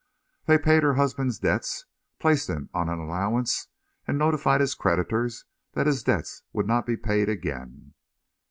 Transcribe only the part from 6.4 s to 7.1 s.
would not be